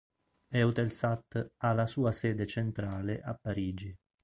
Eutelsat 0.61 1.51
ha 1.57 1.73
la 1.73 1.85
sua 1.85 2.11
sede 2.11 2.47
centrale 2.47 3.21
a 3.21 3.37
Parigi. 3.39 3.95